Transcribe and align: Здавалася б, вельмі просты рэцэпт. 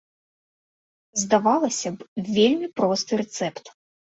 Здавалася 1.25 1.89
б, 1.99 2.09
вельмі 2.37 2.67
просты 2.81 3.13
рэцэпт. 3.25 3.65